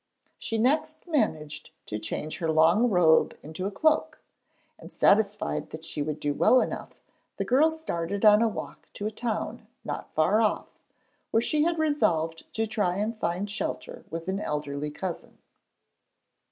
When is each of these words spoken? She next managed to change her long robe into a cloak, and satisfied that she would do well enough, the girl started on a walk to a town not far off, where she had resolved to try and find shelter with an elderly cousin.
She 0.39 0.57
next 0.57 1.05
managed 1.05 1.69
to 1.85 1.99
change 1.99 2.39
her 2.39 2.49
long 2.51 2.89
robe 2.89 3.37
into 3.43 3.67
a 3.67 3.71
cloak, 3.71 4.19
and 4.79 4.91
satisfied 4.91 5.69
that 5.69 5.83
she 5.83 6.01
would 6.01 6.19
do 6.19 6.33
well 6.33 6.59
enough, 6.59 6.95
the 7.37 7.45
girl 7.45 7.69
started 7.69 8.25
on 8.25 8.41
a 8.41 8.47
walk 8.47 8.89
to 8.93 9.05
a 9.05 9.11
town 9.11 9.67
not 9.85 10.11
far 10.15 10.41
off, 10.41 10.69
where 11.29 11.39
she 11.39 11.61
had 11.65 11.77
resolved 11.77 12.51
to 12.55 12.65
try 12.65 12.95
and 12.95 13.15
find 13.15 13.51
shelter 13.51 14.03
with 14.09 14.27
an 14.27 14.39
elderly 14.39 14.89
cousin. 14.89 15.37